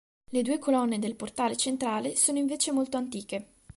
[0.31, 3.45] Le due colonne del portale centrale sono invece molto antiche.